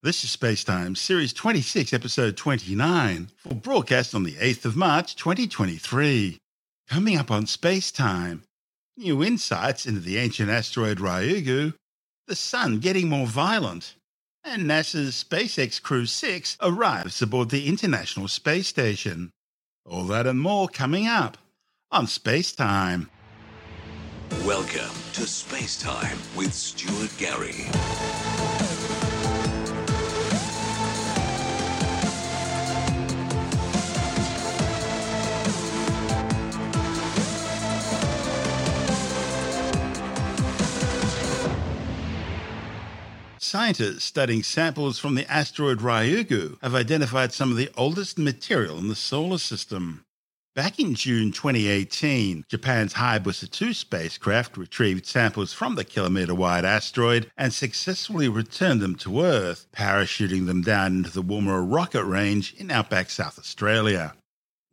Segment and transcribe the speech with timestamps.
[0.00, 6.38] This is Spacetime, Series 26, Episode 29, for broadcast on the 8th of March 2023.
[6.88, 8.42] Coming up on Spacetime,
[8.96, 11.74] new insights into the ancient asteroid Ryugu,
[12.28, 13.96] the sun getting more violent,
[14.44, 19.32] and NASA's SpaceX Crew 6 arrives aboard the International Space Station.
[19.84, 21.38] All that and more coming up
[21.90, 23.08] on Spacetime.
[24.44, 27.66] Welcome to Space Time with Stuart Gary.
[43.48, 48.88] Scientists studying samples from the asteroid Ryugu have identified some of the oldest material in
[48.88, 50.04] the solar system.
[50.54, 57.30] Back in June 2018, Japan's Hayabusa 2 spacecraft retrieved samples from the kilometre wide asteroid
[57.38, 62.70] and successfully returned them to Earth, parachuting them down into the Woomera rocket range in
[62.70, 64.12] outback South Australia.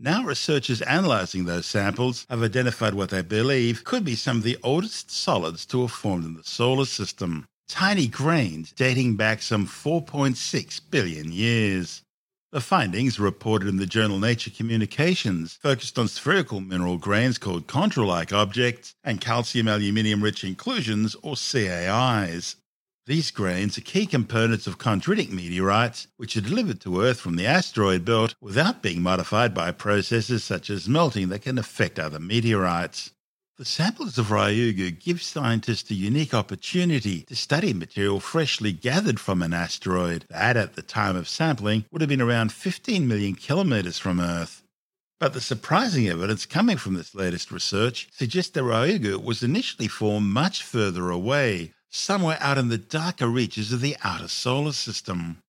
[0.01, 4.57] Now, researchers analysing those samples have identified what they believe could be some of the
[4.61, 10.81] oldest solids to have formed in the solar system tiny grains dating back some 4.6
[10.89, 12.01] billion years.
[12.51, 18.07] The findings, reported in the journal Nature Communications, focused on spherical mineral grains called chondrule
[18.07, 22.55] like objects and calcium aluminium rich inclusions, or CAIs.
[23.07, 27.45] These grains are key components of chondritic meteorites, which are delivered to Earth from the
[27.45, 33.11] asteroid belt without being modified by processes such as melting that can affect other meteorites.
[33.57, 39.41] The samples of Ryugu give scientists a unique opportunity to study material freshly gathered from
[39.41, 43.97] an asteroid that, at the time of sampling, would have been around 15 million kilometres
[43.97, 44.61] from Earth.
[45.21, 50.27] But the surprising evidence coming from this latest research suggests that Ryugu was initially formed
[50.27, 55.41] much further away, somewhere out in the darker reaches of the outer solar system.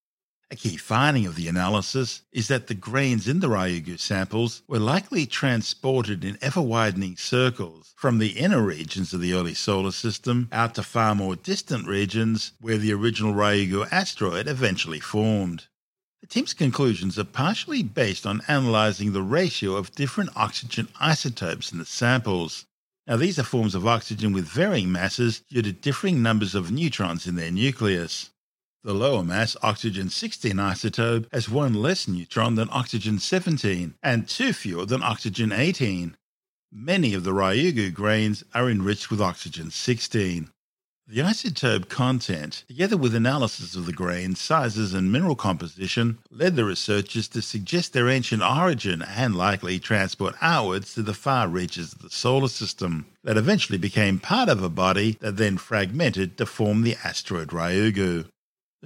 [0.48, 4.78] A key finding of the analysis is that the grains in the Ryugu samples were
[4.78, 10.48] likely transported in ever widening circles from the inner regions of the early solar system
[10.53, 15.66] out to far more distant regions where the original Ryugu asteroid eventually formed.
[16.21, 21.78] The team's conclusions are partially based on analyzing the ratio of different oxygen isotopes in
[21.78, 22.66] the samples.
[23.09, 27.26] Now, these are forms of oxygen with varying masses due to differing numbers of neutrons
[27.26, 28.31] in their nucleus.
[28.86, 34.52] The lower mass oxygen 16 isotope has one less neutron than oxygen 17 and two
[34.52, 36.16] fewer than oxygen 18.
[36.70, 40.50] Many of the Ryugu grains are enriched with oxygen 16.
[41.08, 46.64] The isotope content, together with analysis of the grain sizes and mineral composition, led the
[46.64, 52.03] researchers to suggest their ancient origin and likely transport outwards to the far reaches of
[52.03, 56.82] the solar system, that eventually became part of a body that then fragmented to form
[56.82, 58.26] the asteroid Ryugu.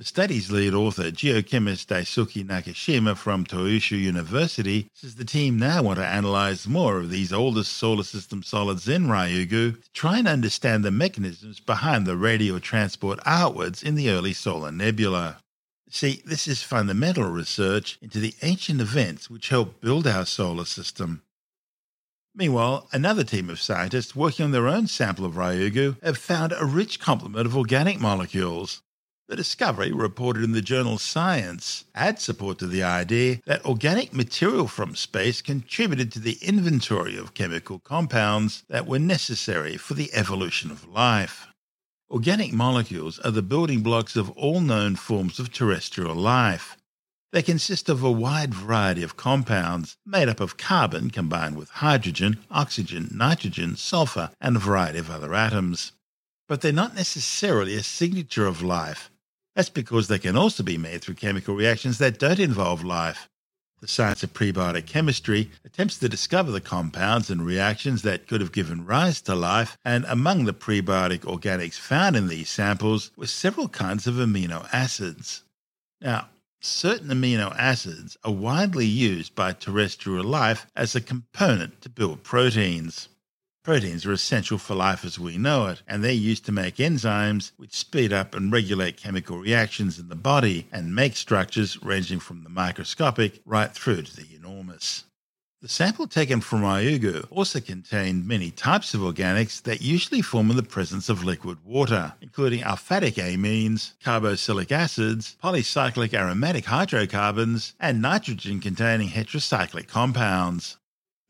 [0.00, 5.98] The study's lead author, geochemist Daisuke Nakashima from Tohoku University, says the team now want
[5.98, 10.86] to analyze more of these oldest solar system solids in Ryugu to try and understand
[10.86, 15.36] the mechanisms behind the radial transport outwards in the early solar nebula.
[15.90, 21.24] See, this is fundamental research into the ancient events which helped build our solar system.
[22.34, 26.64] Meanwhile, another team of scientists working on their own sample of Ryugu have found a
[26.64, 28.80] rich complement of organic molecules.
[29.30, 34.66] The discovery, reported in the journal Science, adds support to the idea that organic material
[34.66, 40.72] from space contributed to the inventory of chemical compounds that were necessary for the evolution
[40.72, 41.46] of life.
[42.10, 46.76] Organic molecules are the building blocks of all known forms of terrestrial life.
[47.30, 52.38] They consist of a wide variety of compounds made up of carbon combined with hydrogen,
[52.50, 55.92] oxygen, nitrogen, sulfur, and a variety of other atoms.
[56.48, 59.08] But they're not necessarily a signature of life,
[59.54, 63.28] that's because they can also be made through chemical reactions that don't involve life.
[63.80, 68.52] The science of prebiotic chemistry attempts to discover the compounds and reactions that could have
[68.52, 73.68] given rise to life, and among the prebiotic organics found in these samples were several
[73.68, 75.44] kinds of amino acids.
[76.00, 76.28] Now,
[76.60, 83.09] certain amino acids are widely used by terrestrial life as a component to build proteins.
[83.62, 87.52] Proteins are essential for life as we know it, and they're used to make enzymes
[87.58, 92.42] which speed up and regulate chemical reactions in the body and make structures ranging from
[92.42, 95.04] the microscopic right through to the enormous.
[95.60, 100.56] The sample taken from Ryugu also contained many types of organics that usually form in
[100.56, 108.60] the presence of liquid water, including aliphatic amines, carboxylic acids, polycyclic aromatic hydrocarbons, and nitrogen
[108.60, 110.78] containing heterocyclic compounds.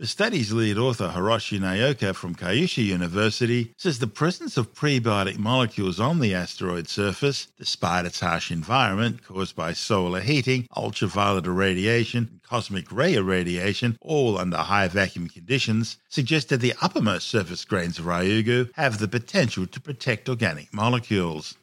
[0.00, 6.00] The study's lead author, Hiroshi Naraoka from Kyushu University, says the presence of prebiotic molecules
[6.00, 12.43] on the asteroid surface, despite its harsh environment caused by solar heating, ultraviolet irradiation, and
[12.43, 18.06] cosmic ray irradiation, all under high vacuum conditions, suggests that the uppermost surface grains of
[18.06, 21.58] Ryugu have the potential to protect organic molecules.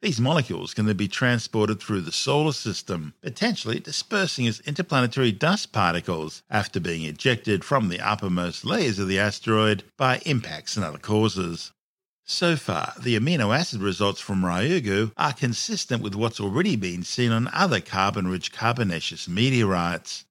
[0.00, 5.72] These molecules can then be transported through the solar system, potentially dispersing as interplanetary dust
[5.72, 10.98] particles after being ejected from the uppermost layers of the asteroid by impacts and other
[10.98, 11.72] causes.
[12.24, 17.32] So far, the amino acid results from Ryugu are consistent with what's already been seen
[17.32, 20.26] on other carbon rich carbonaceous meteorites.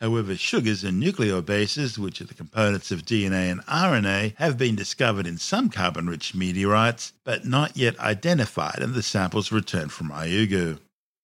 [0.00, 5.26] However, sugars and nucleobases, which are the components of DNA and RNA, have been discovered
[5.26, 10.78] in some carbon rich meteorites, but not yet identified in the samples returned from Ryugu.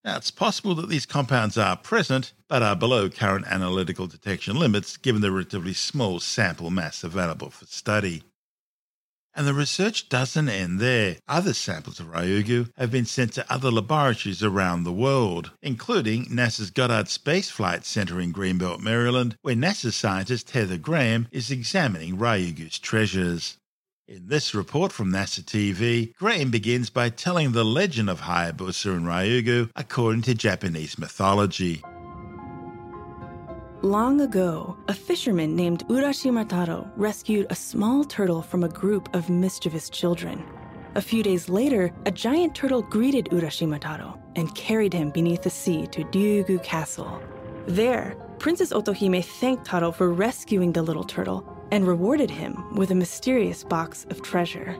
[0.05, 4.97] Now, it's possible that these compounds are present, but are below current analytical detection limits
[4.97, 8.23] given the relatively small sample mass available for study.
[9.37, 11.17] And the research doesn't end there.
[11.27, 16.71] Other samples of Ryugu have been sent to other laboratories around the world, including NASA's
[16.71, 22.79] Goddard Space Flight Center in Greenbelt, Maryland, where NASA scientist Heather Graham is examining Ryugu's
[22.79, 23.57] treasures.
[24.07, 29.07] In this report from NASA TV, Graham begins by telling the legend of Hayabusa and
[29.07, 31.83] Ryugu according to Japanese mythology.
[33.85, 39.29] Long ago, a fisherman named Urashima Taro rescued a small turtle from a group of
[39.29, 40.43] mischievous children.
[40.95, 45.51] A few days later, a giant turtle greeted Urashima Taro and carried him beneath the
[45.51, 47.23] sea to Ryugu Castle.
[47.67, 52.95] There, Princess Otohime thanked Taro for rescuing the little turtle and rewarded him with a
[52.95, 54.79] mysterious box of treasure.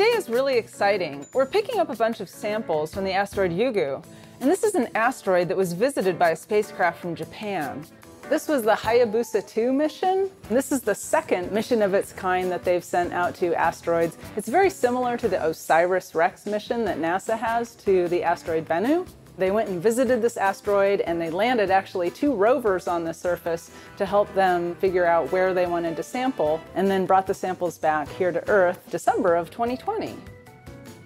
[0.00, 1.26] Today is really exciting.
[1.34, 4.02] We're picking up a bunch of samples from the asteroid Ryugu,
[4.40, 7.84] and this is an asteroid that was visited by a spacecraft from Japan.
[8.30, 10.30] This was the Hayabusa 2 mission.
[10.48, 14.16] This is the second mission of its kind that they've sent out to asteroids.
[14.38, 19.06] It's very similar to the OSIRIS REx mission that NASA has to the asteroid Bennu.
[19.40, 23.70] They went and visited this asteroid and they landed actually two rovers on the surface
[23.96, 27.78] to help them figure out where they wanted to sample and then brought the samples
[27.78, 30.14] back here to Earth December of 2020.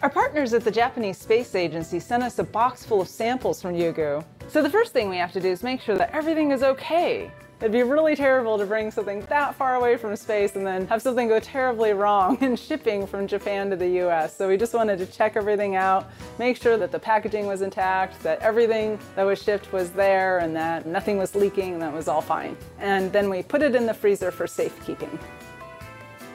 [0.03, 3.75] Our partners at the Japanese Space Agency sent us a box full of samples from
[3.75, 4.25] Ryugu.
[4.49, 7.31] So the first thing we have to do is make sure that everything is okay.
[7.61, 11.01] It'd be really terrible to bring something that far away from space and then have
[11.01, 14.37] something go terribly wrong in shipping from Japan to the US.
[14.37, 18.21] So we just wanted to check everything out, make sure that the packaging was intact,
[18.23, 22.09] that everything that was shipped was there, and that nothing was leaking, and that was
[22.09, 22.57] all fine.
[22.81, 25.19] And then we put it in the freezer for safekeeping.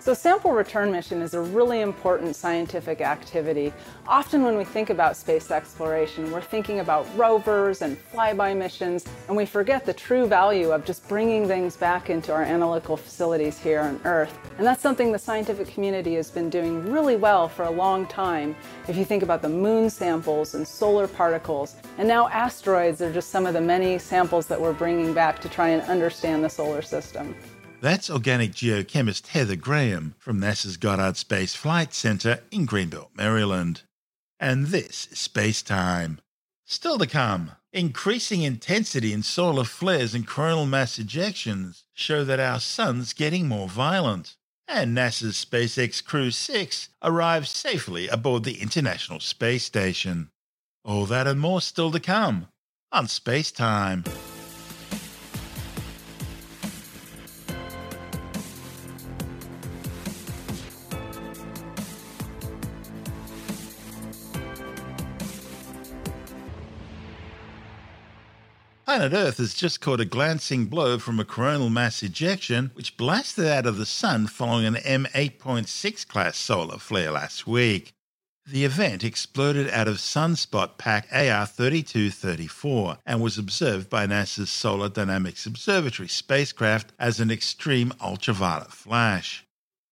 [0.01, 3.73] So, sample return mission is a really important scientific activity.
[4.07, 9.35] Often, when we think about space exploration, we're thinking about rovers and flyby missions, and
[9.35, 13.81] we forget the true value of just bringing things back into our analytical facilities here
[13.81, 14.39] on Earth.
[14.57, 18.55] And that's something the scientific community has been doing really well for a long time.
[18.87, 23.31] If you think about the moon samples and solar particles, and now asteroids are just
[23.31, 26.81] some of the many samples that we're bringing back to try and understand the solar
[26.81, 27.35] system.
[27.81, 33.83] That's organic geochemist Heather Graham from NASA's Goddard Space Flight Center in Greenbelt, Maryland.
[34.37, 36.19] And this is Space Time.
[36.65, 42.59] Still to come, increasing intensity in solar flares and coronal mass ejections show that our
[42.59, 44.35] sun's getting more violent.
[44.67, 50.31] And NASA's SpaceX Crew 6 arrives safely aboard the International Space Station.
[50.83, 52.49] All that and more still to come
[52.91, 54.03] on Space Time.
[68.89, 73.45] Planet Earth has just caught a glancing blow from a coronal mass ejection, which blasted
[73.45, 77.93] out of the Sun following an M8.6 class solar flare last week.
[78.47, 85.45] The event exploded out of sunspot pack AR3234 and was observed by NASA's Solar Dynamics
[85.45, 89.45] Observatory spacecraft as an extreme ultraviolet flash.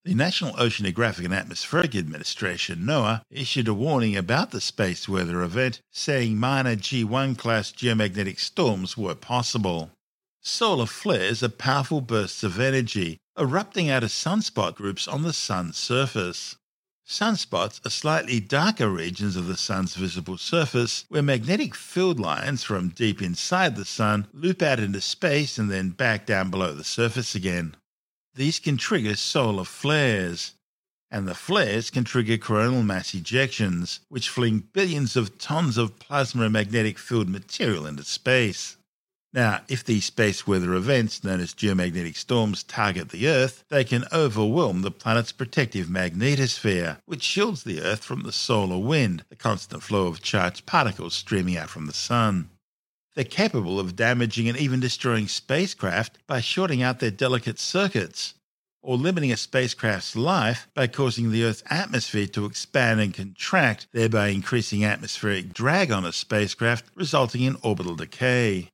[0.07, 5.81] The National Oceanographic and Atmospheric Administration, NOAA, issued a warning about the space weather event,
[5.91, 9.91] saying minor G1 class geomagnetic storms were possible.
[10.41, 15.75] Solar flares are powerful bursts of energy erupting out of sunspot groups on the sun's
[15.75, 16.55] surface.
[17.05, 22.91] Sunspots are slightly darker regions of the sun's visible surface where magnetic field lines from
[22.91, 27.35] deep inside the sun loop out into space and then back down below the surface
[27.35, 27.75] again.
[28.37, 30.53] These can trigger solar flares.
[31.09, 36.43] and the flares can trigger coronal mass ejections, which fling billions of tons of plasma
[36.43, 38.77] and magnetic field material into space.
[39.33, 44.05] Now, if these space weather events, known as geomagnetic storms, target the Earth, they can
[44.13, 49.81] overwhelm the planet's protective magnetosphere, which shields the Earth from the solar wind, the constant
[49.81, 52.51] flow of charged particles streaming out from the Sun.
[53.17, 58.35] They're capable of damaging and even destroying spacecraft by shorting out their delicate circuits,
[58.83, 64.27] or limiting a spacecraft's life by causing the Earth's atmosphere to expand and contract, thereby
[64.27, 68.69] increasing atmospheric drag on a spacecraft, resulting in orbital decay.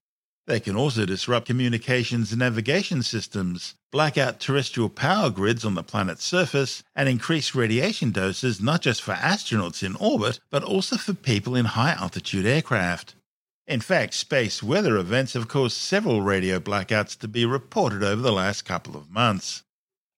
[0.46, 5.84] They can also disrupt communications and navigation systems, black out terrestrial power grids on the
[5.84, 11.14] planet's surface, and increase radiation doses not just for astronauts in orbit, but also for
[11.14, 13.16] people in high altitude aircraft.
[13.65, 18.32] In fact, space weather events have caused several radio blackouts to be reported over the
[18.32, 19.63] last couple of months.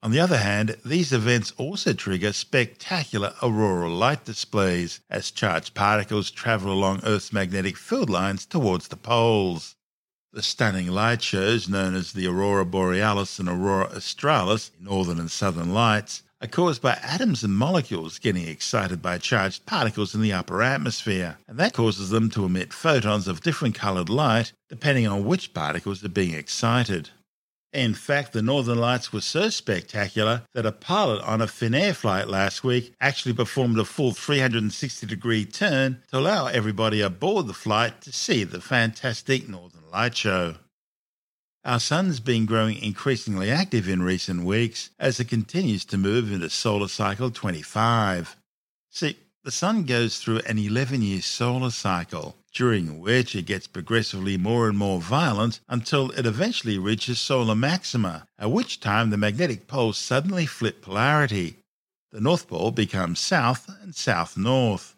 [0.01, 6.31] On the other hand, these events also trigger spectacular auroral light displays as charged particles
[6.31, 9.75] travel along Earth's magnetic field lines towards the poles.
[10.33, 15.71] The stunning light shows, known as the aurora borealis and aurora australis, northern and southern
[15.71, 20.61] lights, are caused by atoms and molecules getting excited by charged particles in the upper
[20.61, 25.55] atmosphere, and that causes them to emit photons of different coloured light depending on which
[25.55, 27.09] particles are being excited.
[27.73, 32.27] In fact, the Northern Lights were so spectacular that a pilot on a Finnair flight
[32.27, 38.01] last week actually performed a full 360 degree turn to allow everybody aboard the flight
[38.01, 40.57] to see the fantastic Northern Light show.
[41.65, 46.47] Our sun's been growing increasingly active in recent weeks as it continues to move into
[46.51, 48.35] solar cycle 25.
[48.91, 54.37] See, the sun goes through an 11 year solar cycle, during which it gets progressively
[54.37, 59.65] more and more violent until it eventually reaches solar maxima, at which time the magnetic
[59.65, 61.57] poles suddenly flip polarity.
[62.11, 64.95] The North Pole becomes south and south north.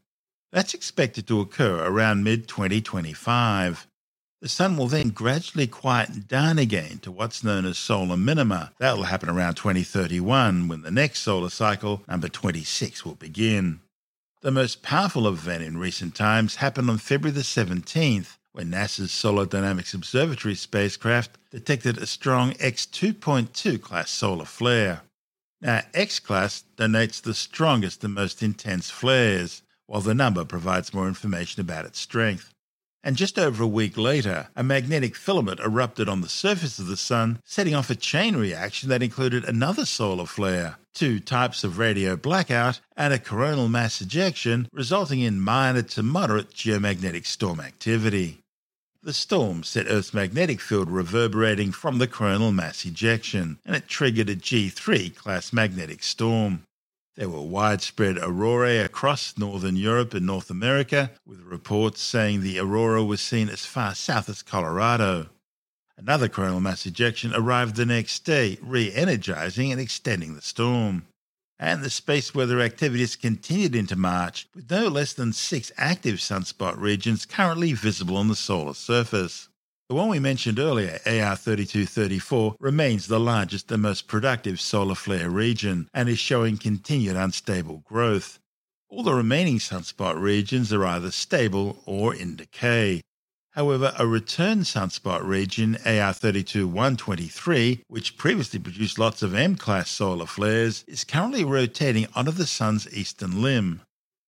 [0.51, 3.87] That's expected to occur around mid 2025.
[4.39, 8.71] The sun will then gradually quieten down again to what's known as solar minima.
[8.77, 13.79] That will happen around 2031 when the next solar cycle, number 26, will begin.
[14.41, 19.47] The most powerful event in recent times happened on February the 17th when NASA's Solar
[19.47, 25.01] Dynamics Observatory spacecraft detected a strong X2.2 class solar flare.
[25.61, 31.07] Now, X class denotes the strongest and most intense flares, while the number provides more
[31.07, 32.53] information about its strength.
[33.07, 36.97] And just over a week later, a magnetic filament erupted on the surface of the
[36.97, 42.17] Sun, setting off a chain reaction that included another solar flare, two types of radio
[42.17, 48.39] blackout, and a coronal mass ejection, resulting in minor to moderate geomagnetic storm activity.
[49.01, 54.29] The storm set Earth's magnetic field reverberating from the coronal mass ejection, and it triggered
[54.29, 56.63] a G3 class magnetic storm.
[57.17, 63.03] There were widespread aurorae across northern Europe and North America, with reports saying the aurora
[63.03, 65.29] was seen as far south as Colorado.
[65.97, 71.07] Another coronal mass ejection arrived the next day, re energizing and extending the storm.
[71.57, 76.79] And the space weather activities continued into March, with no less than six active sunspot
[76.79, 79.49] regions currently visible on the solar surface.
[79.89, 85.29] The one we mentioned earlier, AR 3234, remains the largest and most productive solar flare
[85.29, 88.37] region and is showing continued unstable growth.
[88.89, 93.01] All the remaining sunspot regions are either stable or in decay.
[93.51, 100.25] However, a return sunspot region, AR 32123, which previously produced lots of M class solar
[100.25, 103.83] flares, is currently rotating onto the Sun's eastern limb.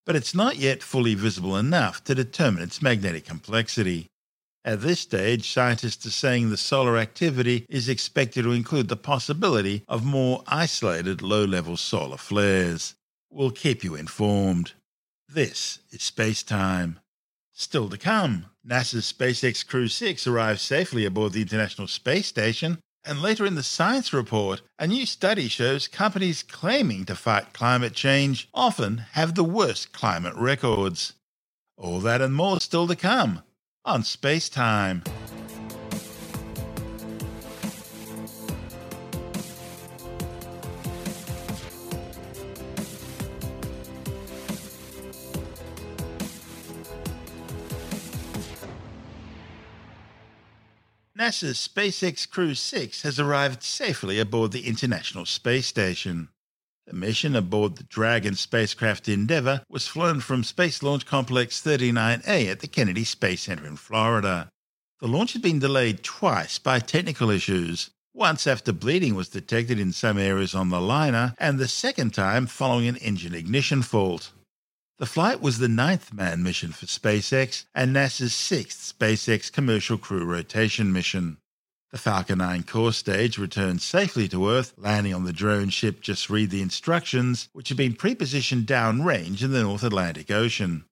[0.05, 4.07] But it's not yet fully visible enough to determine its magnetic complexity.
[4.65, 9.83] At this stage, scientists are saying the solar activity is expected to include the possibility
[9.87, 12.95] of more isolated low level solar flares.
[13.31, 14.73] We'll keep you informed.
[15.29, 16.99] This is Space Time.
[17.53, 22.79] Still to come, NASA's SpaceX Crew 6 arrives safely aboard the International Space Station.
[23.05, 27.93] And later in the science report, a new study shows companies claiming to fight climate
[27.93, 31.13] change often have the worst climate records.
[31.77, 33.41] All that and more still to come
[33.89, 35.01] on Space Time.
[51.17, 56.29] NASA's SpaceX Crew 6 has arrived safely aboard the International Space Station.
[56.89, 62.61] The mission aboard the Dragon spacecraft Endeavour was flown from Space Launch Complex 39A at
[62.61, 64.49] the Kennedy Space Center in Florida.
[64.99, 69.93] The launch had been delayed twice by technical issues, once after bleeding was detected in
[69.93, 74.31] some areas on the liner, and the second time following an engine ignition fault.
[74.97, 80.25] The flight was the ninth manned mission for SpaceX and NASA's sixth SpaceX commercial crew
[80.25, 81.37] rotation mission.
[81.91, 86.29] The Falcon 9 core stage returned safely to Earth, landing on the drone ship Just
[86.29, 90.85] Read the Instructions, which had been pre-positioned downrange in the North Atlantic Ocean.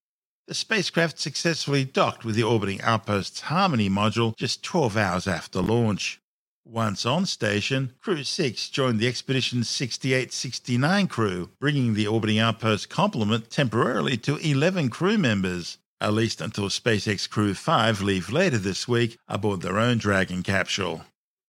[0.47, 6.19] The spacecraft successfully docked with the orbiting outpost's Harmony module just 12 hours after launch.
[6.65, 13.51] Once on station, Crew 6 joined the Expedition 6869 crew, bringing the orbiting outpost complement
[13.51, 19.17] temporarily to 11 crew members, at least until SpaceX Crew 5 leave later this week
[19.27, 21.03] aboard their own Dragon capsule.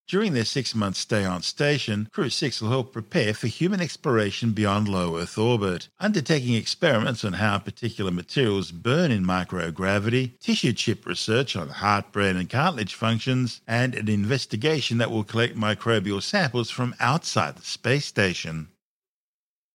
[0.08, 4.52] During their six month stay on station, Crew 6 will help prepare for human exploration
[4.52, 11.04] beyond low Earth orbit, undertaking experiments on how particular materials burn in microgravity, tissue chip
[11.04, 16.70] research on heart, brain, and cartilage functions, and an investigation that will collect microbial samples
[16.70, 18.68] from outside the space station.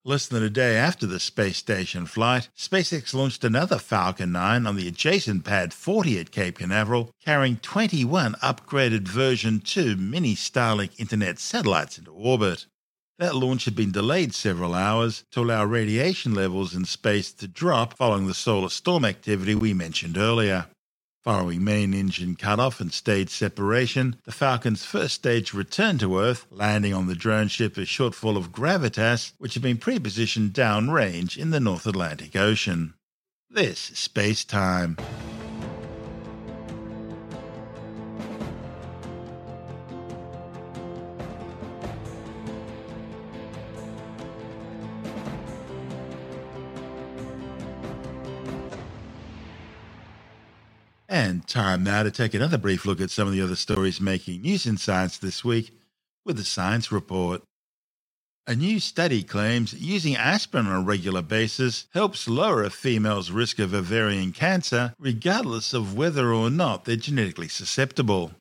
[0.05, 4.75] Less than a day after the space station flight, SpaceX launched another Falcon 9 on
[4.75, 11.39] the adjacent Pad 40 at Cape Canaveral, carrying 21 upgraded version 2 mini Starlink Internet
[11.39, 12.65] satellites into orbit.
[13.17, 17.95] That launch had been delayed several hours to allow radiation levels in space to drop
[17.95, 20.65] following the solar storm activity we mentioned earlier.
[21.23, 26.93] Following main engine cutoff and stage separation, the Falcon's first stage returned to Earth, landing
[26.93, 31.61] on the drone ship a shortfall of gravitas, which had been pre-positioned downrange in the
[31.61, 32.95] North Atlantic Ocean.
[33.49, 34.97] This is space time.
[51.23, 54.41] And time now to take another brief look at some of the other stories making
[54.41, 55.71] news in science this week
[56.25, 57.41] with the Science Report.
[58.45, 63.57] A new study claims using aspirin on a regular basis helps lower a female's risk
[63.59, 68.33] of ovarian cancer, regardless of whether or not they're genetically susceptible.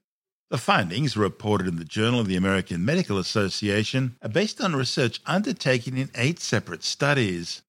[0.50, 5.20] The findings, reported in the Journal of the American Medical Association, are based on research
[5.24, 7.62] undertaken in eight separate studies.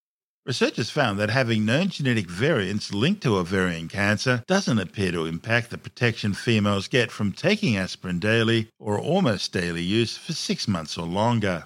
[0.45, 5.69] Researchers found that having known genetic variants linked to ovarian cancer doesn't appear to impact
[5.69, 10.97] the protection females get from taking aspirin daily or almost daily use for six months
[10.97, 11.63] or longer.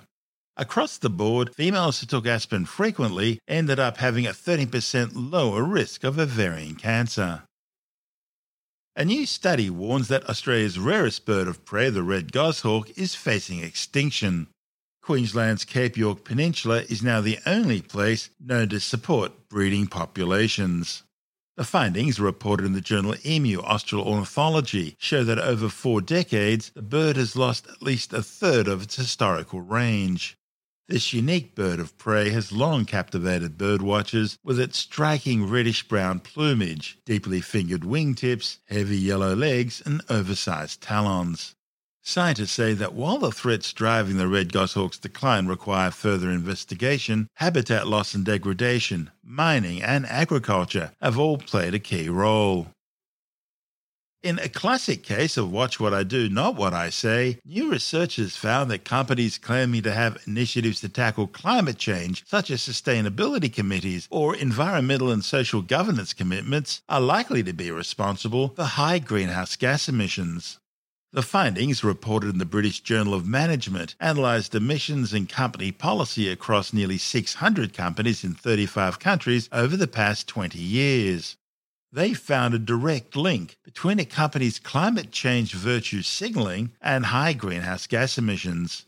[0.57, 6.03] Across the board, females who took aspirin frequently ended up having a 30% lower risk
[6.03, 7.43] of ovarian cancer.
[8.95, 13.63] A new study warns that Australia's rarest bird of prey, the red goshawk, is facing
[13.63, 14.47] extinction.
[15.07, 21.03] Queensland's Cape York Peninsula is now the only place known to support breeding populations.
[21.55, 26.81] The findings, reported in the journal Emu Austral Ornithology, show that over four decades, the
[26.81, 30.37] bird has lost at least a third of its historical range.
[30.89, 36.97] This unique bird of prey has long captivated birdwatchers with its striking reddish brown plumage,
[37.05, 41.55] deeply fingered wingtips, heavy yellow legs, and oversized talons.
[42.09, 47.85] Scientists say that while the threats driving the red goshawk's decline require further investigation, habitat
[47.85, 52.67] loss and degradation, mining, and agriculture have all played a key role.
[54.23, 58.37] In a classic case of watch what I do, not what I say, new researchers
[58.37, 64.07] found that companies claiming to have initiatives to tackle climate change, such as sustainability committees
[64.09, 69.89] or environmental and social governance commitments, are likely to be responsible for high greenhouse gas
[69.89, 70.57] emissions.
[71.13, 76.73] The findings, reported in the British Journal of Management, analysed emissions and company policy across
[76.73, 81.37] nearly 600 companies in 35 countries over the past 20 years.
[81.93, 87.87] They found a direct link between a company's climate change virtue signalling and high greenhouse
[87.87, 88.85] gas emissions.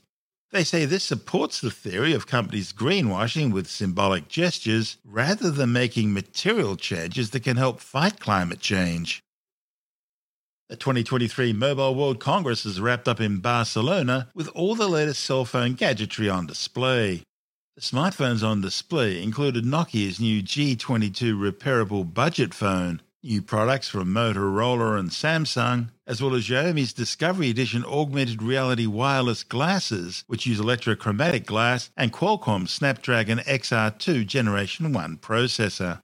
[0.52, 6.14] They say this supports the theory of companies greenwashing with symbolic gestures rather than making
[6.14, 9.24] material changes that can help fight climate change.
[10.70, 15.44] The 2023 Mobile World Congress is wrapped up in Barcelona with all the latest cell
[15.44, 17.24] phone gadgetry on display.
[17.76, 25.00] The smartphones on display included Nokia's new G22 repairable budget phone, new products from Motorola
[25.00, 31.48] and Samsung, as well as Xiaomi's Discovery Edition augmented reality wireless glasses, which use electrochromatic
[31.48, 36.02] glass, and Qualcomm's Snapdragon XR2 Generation 1 processor.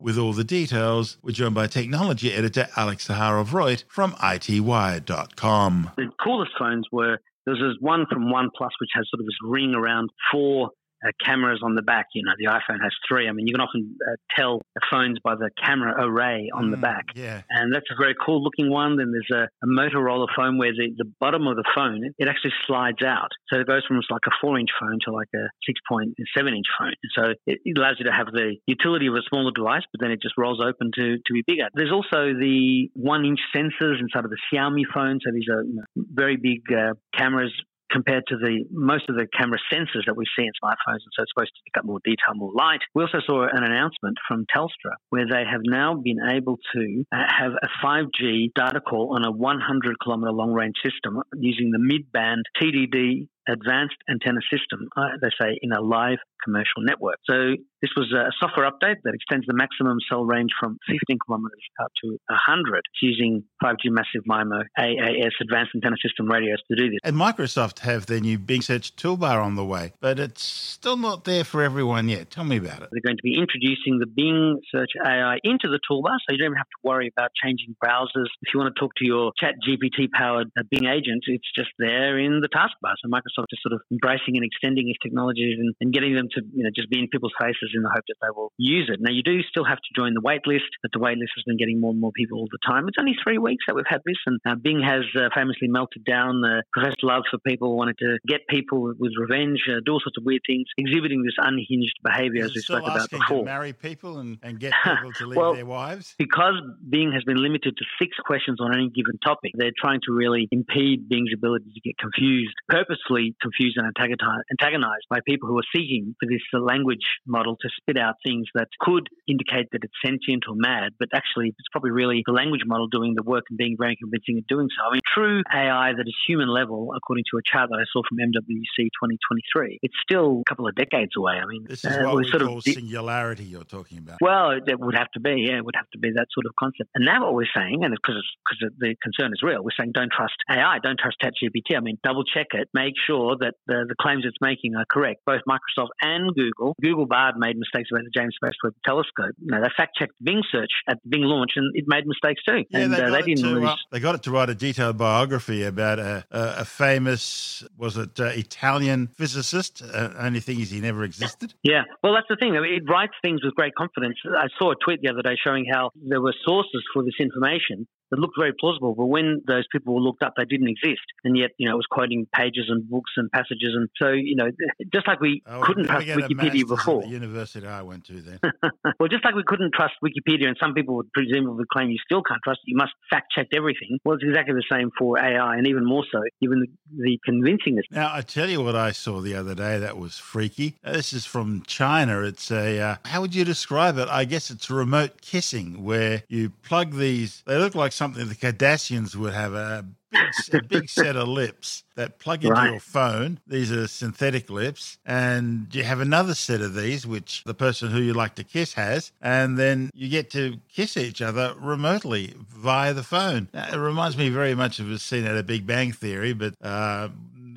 [0.00, 5.90] With all the details, we're joined by technology editor Alex Zaharov-Reutt from iTWire.com.
[5.96, 9.74] The coolest phones were there's this one from OnePlus which has sort of this ring
[9.74, 10.70] around four
[11.06, 12.06] uh, cameras on the back.
[12.14, 13.28] You know, the iPhone has three.
[13.28, 16.82] I mean, you can often uh, tell phones by the camera array on the Mm,
[16.82, 17.06] back.
[17.14, 17.42] Yeah.
[17.50, 18.96] And that's a very cool looking one.
[18.96, 22.52] Then there's a, a Motorola phone where the, the bottom of the phone, it actually
[22.66, 23.30] slides out.
[23.48, 25.48] So it goes from like a four inch phone to like a
[25.94, 26.12] 6.7
[26.56, 26.94] inch phone.
[27.14, 30.10] So it, it allows you to have the utility of a smaller device, but then
[30.10, 31.68] it just rolls open to, to be bigger.
[31.74, 35.18] There's also the one inch sensors inside of the Xiaomi phone.
[35.24, 37.52] So these are you know, very big uh, cameras
[37.90, 41.22] compared to the most of the camera sensors that we see in smartphones, and so
[41.22, 42.80] it's supposed to pick up more detail, more light.
[42.94, 47.16] We also saw an announcement from Telstra where they have now been able to uh,
[47.28, 52.10] have a 5G data call on a 100 kilometer long range system using the mid
[52.12, 57.16] band TDD advanced antenna system, uh, they say, in a live commercial network.
[57.24, 61.62] So this was a software update that extends the maximum cell range from 15 kilometers
[61.82, 66.90] up to 100 It's using 5G massive MIMO AAS advanced antenna system radios to do
[66.90, 66.98] this.
[67.04, 71.24] And Microsoft have their new Bing Search toolbar on the way, but it's still not
[71.24, 72.30] there for everyone yet.
[72.30, 72.88] Tell me about it.
[72.90, 76.46] They're going to be introducing the Bing Search AI into the toolbar, so you don't
[76.46, 78.26] even have to worry about changing browsers.
[78.42, 82.18] If you want to talk to your Chat GPT powered Bing agent, it's just there
[82.18, 82.94] in the taskbar.
[83.02, 86.42] So Microsoft is sort of embracing and extending its technologies and, and getting them to
[86.52, 89.00] you know just be in people's faces in the hope that they will use it.
[89.00, 91.44] Now you do still have to join the wait list, but the wait list has
[91.46, 92.88] been getting more and more people all the time.
[92.88, 96.04] It's only three weeks that we've had this, and uh, Bing has uh, famously melted
[96.04, 100.00] down the professed love for people, wanted to get people with revenge, uh, do all
[100.00, 103.38] sorts of weird things, exhibiting this unhinged behaviour as we spoke about before.
[103.40, 106.14] to marry people and, and get people to leave Well, their wives?
[106.18, 106.54] because
[106.88, 110.48] Bing has been limited to six questions on any given topic, they're trying to really
[110.50, 116.14] impede Bing's ability to get confused, purposefully confused and antagonized by people who are seeking
[116.20, 120.54] for this language model to spit out things that could indicate that it's sentient or
[120.56, 123.96] mad, but actually it's probably really the language model doing the work and being very
[123.96, 124.88] convincing at doing so.
[124.88, 128.02] I mean, true AI that is human level, according to a chart that I saw
[128.08, 131.34] from MWC 2023, it's still a couple of decades away.
[131.34, 134.18] I mean, This is uh, what we're sort call di- singularity you're talking about.
[134.20, 136.52] well, it would have to be, yeah, it would have to be that sort of
[136.58, 136.90] concept.
[136.94, 140.12] And now what we're saying, and because because the concern is real, we're saying don't
[140.12, 141.76] trust AI, don't trust ChatGPT.
[141.76, 145.20] I mean, double check it, make sure that the, the claims it's making are correct.
[145.26, 146.74] Both Microsoft and Google.
[146.82, 149.34] Google Bard made mistakes about the James Space Webb Telescope.
[149.38, 152.64] You know, they fact checked Bing search at Bing launch, and it made mistakes too.
[152.70, 154.50] Yeah, and they, uh, got they it didn't to, uh, they got it to write
[154.50, 159.82] a detailed biography about a, a, a famous, was it uh, Italian physicist?
[159.82, 161.54] Uh, only thing is he never existed.
[161.62, 162.56] Yeah, well, that's the thing.
[162.56, 164.16] I mean, it writes things with great confidence.
[164.26, 167.86] I saw a tweet the other day showing how there were sources for this information
[168.10, 171.36] that looked very plausible, but when those people were looked up, they didn't exist, and
[171.36, 174.50] yet you know it was quoting pages and books and passages, and so you know,
[174.92, 177.02] just like we Oh, couldn't trust Wikipedia before.
[177.02, 178.38] The university I went to then.
[179.00, 182.22] well, just like we couldn't trust Wikipedia, and some people would presumably claim you still
[182.22, 183.98] can't trust it, you must fact check everything.
[184.04, 186.68] Well, it's exactly the same for AI, and even more so, given the,
[187.02, 187.82] the convincingness.
[187.90, 190.76] Now, I tell you what I saw the other day that was freaky.
[190.84, 192.22] Uh, This is from China.
[192.22, 194.08] It's a, uh, how would you describe it?
[194.08, 199.14] I guess it's remote kissing where you plug these, they look like something the Kardashians
[199.16, 202.70] would have a big, a big set of lips that plug into Right.
[202.70, 203.40] your phone.
[203.46, 204.96] These are synthetic lips.
[205.04, 208.72] And you have another set of these, which the person who you like to kiss
[208.74, 209.12] has.
[209.20, 213.48] And then you get to kiss each other remotely via the phone.
[213.52, 216.54] Now, it reminds me very much of a scene at a Big Bang Theory, but
[216.62, 217.08] uh,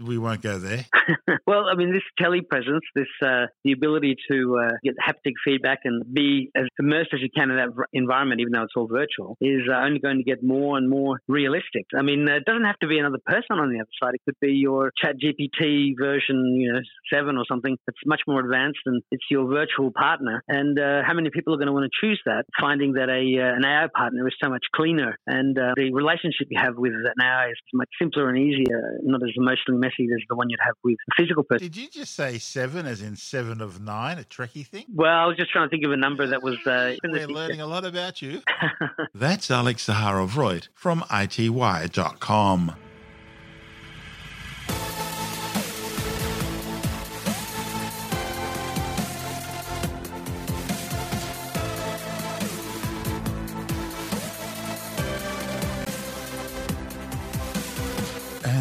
[0.02, 0.86] we won't go there.
[1.48, 6.04] well, I mean, this telepresence, this uh, the ability to uh, get haptic feedback and
[6.14, 9.62] be as immersed as you can in that environment, even though it's all virtual, is
[9.70, 11.86] uh, only going to get more and more realistic.
[11.96, 14.14] I mean, uh, it doesn't have to be another person on the other side.
[14.16, 16.80] It could be your Chat GPT version, you know,
[17.14, 20.44] seven or something that's much more advanced, and it's your virtual partner.
[20.48, 23.22] And uh, how many people are going to want to choose that, finding that a
[23.42, 27.22] uh, an AI partner is so much cleaner, and the relationship you have with an
[27.22, 30.76] AI is much simpler and easier, not as emotionally messy as the one you'd have
[30.84, 31.66] with a physical person.
[31.68, 34.86] Did you just say seven, as in seven of nine, a Trekkie thing?
[34.94, 36.56] Well, I was just trying to think of a number that was.
[36.66, 38.42] Uh, We're learning a lot about you.
[39.14, 42.76] That's Alex Zaharov-Reutt from iTWire.com.